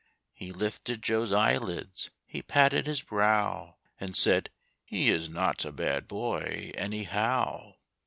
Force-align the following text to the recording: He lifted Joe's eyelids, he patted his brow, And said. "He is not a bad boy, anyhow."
He 0.33 0.51
lifted 0.51 1.03
Joe's 1.03 1.31
eyelids, 1.31 2.09
he 2.25 2.41
patted 2.41 2.87
his 2.87 3.03
brow, 3.03 3.75
And 3.99 4.15
said. 4.15 4.49
"He 4.83 5.11
is 5.11 5.29
not 5.29 5.63
a 5.63 5.71
bad 5.71 6.07
boy, 6.07 6.71
anyhow." 6.73 7.75